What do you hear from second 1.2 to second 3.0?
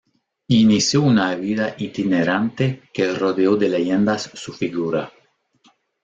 vida itinerante